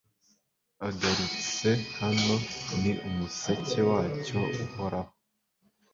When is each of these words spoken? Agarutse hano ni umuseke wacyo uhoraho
Agarutse 0.87 1.69
hano 1.99 2.35
ni 2.81 2.91
umuseke 3.07 3.79
wacyo 3.89 4.39
uhoraho 4.63 5.11